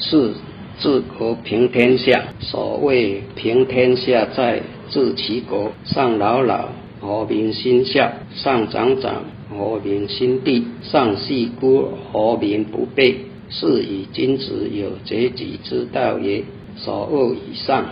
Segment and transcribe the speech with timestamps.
[0.00, 0.32] 是
[0.80, 2.24] 治国平天下。
[2.40, 5.72] 所谓平天下，在治其国。
[5.84, 13.16] 上老老，和民心孝；上长长，和民心地；上细孤，和民不备。
[13.50, 16.42] 是以君子有节己之道也。
[16.76, 17.84] 所恶以上，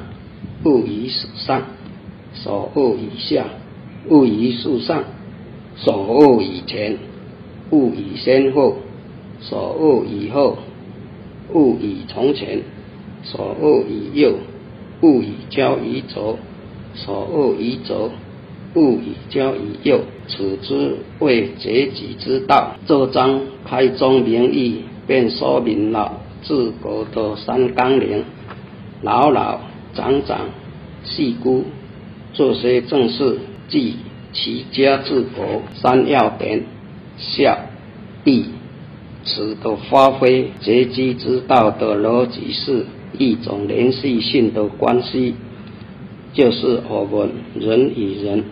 [0.64, 1.60] 勿以属上；
[2.32, 3.44] 所恶以下，
[4.08, 5.02] 勿以属上；
[5.76, 6.96] 所恶以前，
[7.70, 8.76] 勿以先后；
[9.40, 10.58] 所恶以后，
[11.52, 12.60] 勿以从前；
[13.22, 14.34] 所恶以右，
[15.02, 16.36] 勿以交于左；
[16.94, 18.10] 所恶以左，
[18.74, 20.00] 勿以交于右。
[20.28, 22.76] 此之谓节己之道。
[22.86, 28.24] 这章开宗明义，便说明了治国的三纲领。
[29.02, 29.60] 老老
[29.94, 30.40] 长长
[31.02, 31.64] 细姑，
[32.34, 33.96] 这些正是即
[34.32, 36.62] 齐家治国三要点。
[37.16, 37.58] 孝、
[38.24, 38.44] 义、
[39.24, 42.86] 此的发挥，节己之道的逻辑是
[43.18, 45.34] 一种连续性的关系，
[46.32, 48.44] 就是我们人与人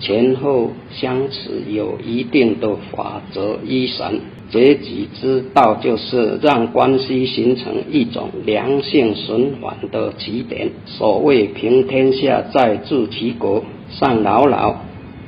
[0.00, 4.20] 前后相持有一定的法则依绳。
[4.50, 10.70] 结己之道，就是让关系形成一种良性循环的起点。
[10.86, 14.76] 所谓平天下，在治其国；上老老，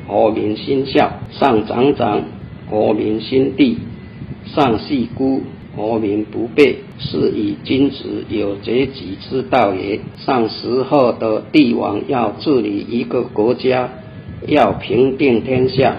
[0.06, 2.22] 和民心孝；上长长，
[2.70, 3.78] 和民心地；
[4.54, 5.42] 上细孤，
[5.76, 6.76] 和民不备。
[6.98, 10.00] 是以君子有节己之道也。
[10.16, 13.90] 上时候的帝王要治理一个国家，
[14.46, 15.96] 要平定天下。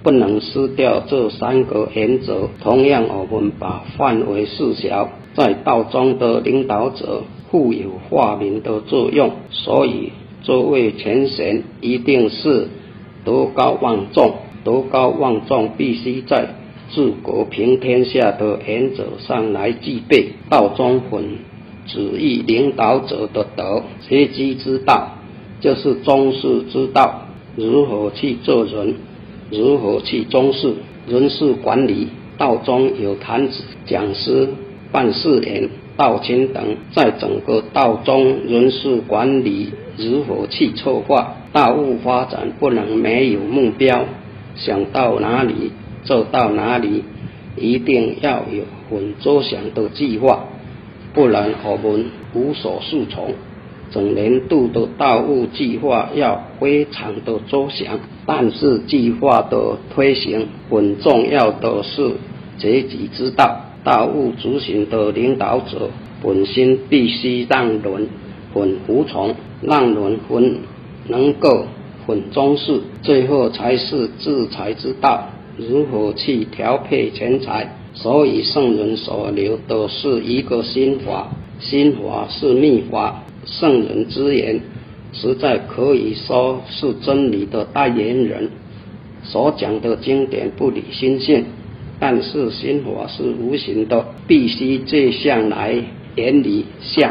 [0.00, 2.48] 不能失掉这三个原则。
[2.62, 10.12] 同样，我们把范围缩小，在道中的领导者负有化民的作用，所以
[10.44, 12.68] 这位前贤一定是
[13.24, 14.34] 德高望重。
[14.64, 16.54] 德高望重必须在
[16.90, 20.30] 治国平天下的原则上来具备。
[20.48, 21.24] 道中魂
[21.86, 25.10] 旨意领导者的德，阶级之道
[25.60, 27.22] 就是中士之道，
[27.56, 28.94] 如何去做人。
[29.50, 30.74] 如何去中事、
[31.06, 32.08] 人事管理？
[32.36, 34.48] 道中有坛子、讲师、
[34.92, 36.62] 办事员、道亲等，
[36.94, 41.34] 在整个道中人事管理如何去策划？
[41.52, 44.04] 道务发展不能没有目标，
[44.54, 45.72] 想到哪里
[46.08, 47.04] 做到哪里，
[47.58, 50.46] 一定要有很周详的计划，
[51.12, 53.34] 不然我们无所适从。
[53.90, 62.12] 整年度的道务计划要非常的周详，但是计划的推行很重要的是
[62.56, 63.66] 节己之道。
[63.84, 65.90] 道务执行的领导者
[66.22, 68.08] 本心必须让人
[68.54, 70.58] 很服从，让人很
[71.06, 71.66] 能够
[72.06, 75.28] 很重视，最后才是治财之道。
[75.58, 77.74] 如何去调配钱财？
[77.94, 83.24] 所以圣人所留的是一个心法，心法是秘法。
[83.44, 84.60] 圣人之言，
[85.12, 88.50] 实在可以说是真理的代言人。
[89.24, 91.44] 所讲的经典不离心性，
[91.98, 95.74] 但是心法是无形的，必须这项来
[96.14, 97.10] 言理相，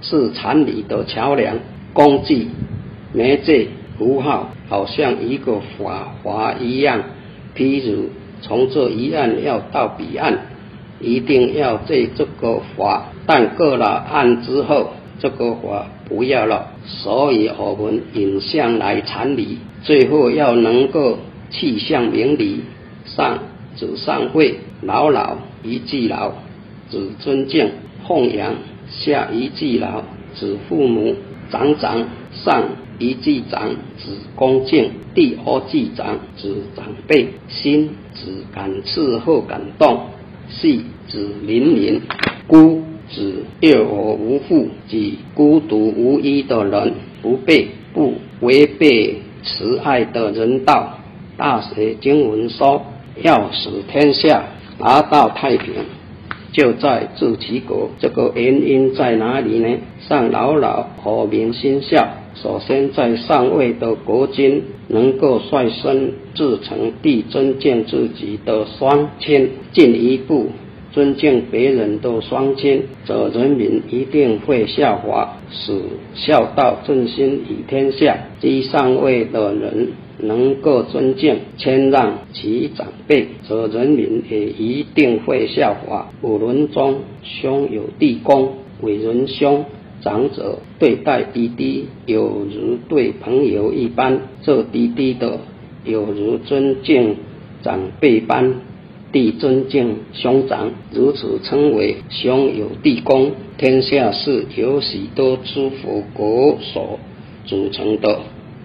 [0.00, 1.56] 是禅理的桥梁、
[1.92, 2.48] 工具、
[3.12, 7.00] 媒介、符号，好像一个法华一样。
[7.56, 8.10] 譬如
[8.42, 10.38] 从这一岸要到彼岸，
[11.00, 14.90] 一定要在这个法，但过了岸之后。
[15.18, 21.16] 这个法不要了，所以我们引向来禅理，最后要能够
[21.48, 22.60] 气象明理。
[23.06, 23.38] 上
[23.76, 26.32] 指上会，老老一句老，
[26.90, 27.70] 指尊敬
[28.06, 28.56] 奉养；
[28.90, 30.02] 下一句老，
[30.34, 31.14] 指父母；
[31.50, 32.04] 长长
[32.44, 32.64] 上
[32.98, 39.96] 一句长，指恭敬；第二句长，指长辈；心指感伺候感动；
[40.48, 42.00] 细指邻邻；
[42.46, 42.82] 孤。
[43.08, 46.92] 指幼我无父及孤独无依的人，
[47.22, 50.98] 不被不违背慈爱的人道。
[51.36, 52.84] 大学经文说，
[53.22, 54.42] 要使天下
[54.76, 55.74] 达到太平，
[56.50, 57.90] 就在治其国。
[58.00, 59.78] 这个原因在哪里呢？
[60.00, 62.08] 上老老和民心孝。
[62.42, 70.48] 首先，在上位的国君能够率先自成地尊敬自己的双亲，进一步。
[70.92, 75.78] 尊敬别人的双亲，则人民一定会效法，使
[76.14, 78.16] 孝道振兴于天下。
[78.40, 79.88] 即上位的人
[80.18, 86.10] 能够尊敬谦让其长辈，则人民也一定会效法。
[86.22, 89.66] 五伦中，兄有弟恭，为人兄
[90.02, 95.40] 长者对待弟弟，有如对朋友一般；这弟弟的
[95.84, 97.16] 有如尊敬
[97.62, 98.54] 长辈般。
[99.12, 103.30] 地尊敬兄长，如此称为兄友弟恭。
[103.56, 106.98] 天下是由许多诸佛国所
[107.46, 108.20] 组成的，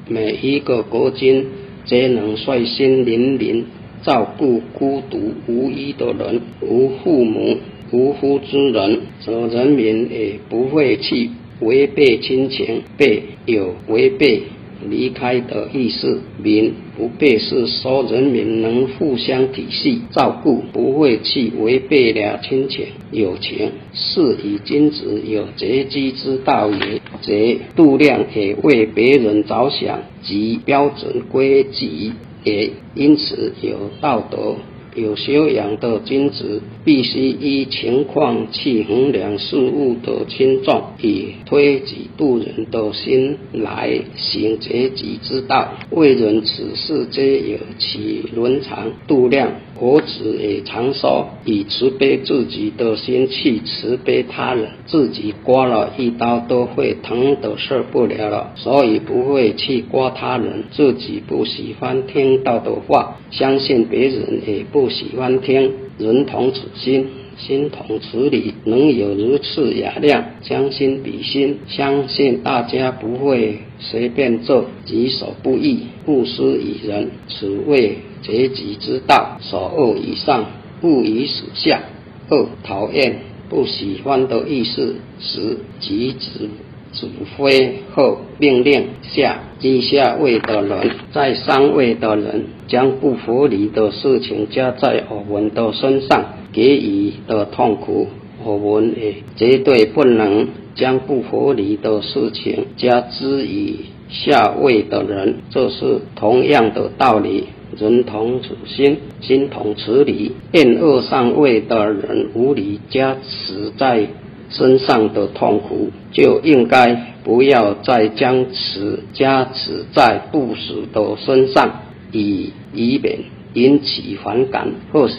[0.10, 1.46] 每一个国君
[1.86, 3.64] 皆能率先怜悯
[4.02, 7.58] 照顾孤独无依的人，无父母、
[7.92, 11.30] 无夫之人，则人民也不会去
[11.60, 14.44] 违背亲情，被有违背。
[14.90, 23.70] 离开的意思，民不被是说人民能互相体系照顾，不会去违背了亲情友情。
[23.94, 32.14] 是以君子有节机之道也，则度量也为别人着想，及标准规矩
[32.44, 34.56] 也，因此有道德。
[34.96, 45.74] 有修养的君子，必须依情况去衡量事物的轻重，以推己度人的心来行节己之道。
[45.92, 49.52] 为人处事皆有其伦常度量。
[49.82, 60.66] 佛子也常说，以慈悲自己的心去慈悲他人，自己刮了一刀都会疼得受不了了，所以不会去刮他人。
[60.70, 65.72] 自己不喜欢听到的话，相信别人也不喜欢听。
[65.98, 67.08] 人同此心，
[67.38, 77.12] 心同此理，能有如此雅量，将心比心，相信大家不会随便做己所不欲，勿施于人。
[77.28, 77.98] 此谓。
[78.24, 80.46] 结己之道，所恶以上，
[80.80, 81.82] 不以属下。
[82.30, 83.16] 二讨厌、
[83.50, 86.48] 不喜欢的意思，十即指
[86.94, 98.08] 指挥后命令下低下位的人，在上位的人将不合理的事情加在我们的身上，给予的痛苦，
[98.44, 103.76] 我们也绝对不能将不合理的事情加之于
[104.10, 107.46] 下位的人，这是同样的道理。
[107.80, 110.34] 人同此心，心同此理。
[110.52, 114.08] 厌恶上位的人无理加持在
[114.50, 123.20] 身上的痛苦，就应该不要再将此加持在不死的身上，以以免
[123.54, 125.14] 引起反感或者